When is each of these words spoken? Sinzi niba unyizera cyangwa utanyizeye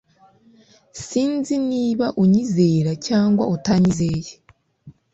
Sinzi 1.05 1.55
niba 1.69 2.05
unyizera 2.23 2.91
cyangwa 3.07 3.43
utanyizeye 3.55 4.31